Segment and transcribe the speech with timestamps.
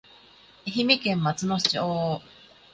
[0.65, 1.77] 愛媛県松野町